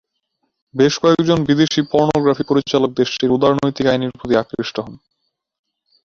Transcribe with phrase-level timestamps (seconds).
[0.75, 4.93] বেশ কয়েকজন বিদেশী পর্নোগ্রাফি পরিচালক দেশটির উদারনৈতিক আইনের প্রতি আকৃষ্ট হন।